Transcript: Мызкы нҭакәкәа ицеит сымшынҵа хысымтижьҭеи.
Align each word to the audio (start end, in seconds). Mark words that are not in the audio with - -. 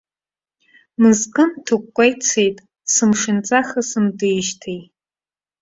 Мызкы 1.01 1.43
нҭакәкәа 1.51 2.05
ицеит 2.11 2.57
сымшынҵа 2.93 3.59
хысымтижьҭеи. 3.67 4.81